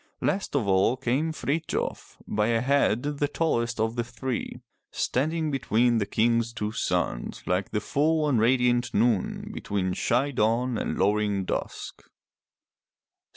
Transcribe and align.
Last 0.19 0.55
of 0.55 0.67
all 0.67 0.97
came 0.97 1.31
Frithjof, 1.31 2.17
by 2.27 2.47
a 2.47 2.59
head 2.61 3.03
the 3.03 3.27
tallest 3.27 3.79
of 3.79 3.95
the 3.95 4.03
three, 4.03 4.59
standing 4.89 5.51
between 5.51 5.99
the 5.99 6.07
King's 6.07 6.53
two 6.53 6.71
sons 6.71 7.43
like 7.45 7.69
the 7.69 7.79
full 7.79 8.27
and 8.27 8.39
radiant 8.39 8.95
noon 8.95 9.51
between 9.53 9.93
shy 9.93 10.31
dawn 10.31 10.75
and 10.75 10.97
lowering 10.97 11.45
dusk. 11.45 12.01